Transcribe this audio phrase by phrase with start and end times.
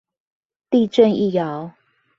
[0.71, 1.73] 地震一搖